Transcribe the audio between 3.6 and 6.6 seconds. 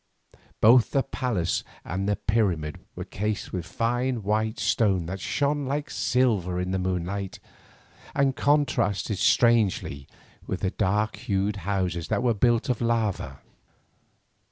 a fine white stone that shone like silver